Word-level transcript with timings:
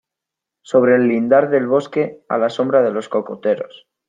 sobre 0.63 0.95
el 0.95 1.07
lindar 1.07 1.51
del 1.51 1.67
bosque, 1.67 2.25
a 2.27 2.39
la 2.39 2.49
sombra 2.49 2.81
de 2.81 2.89
los 2.89 3.07
cocoteros, 3.07 3.85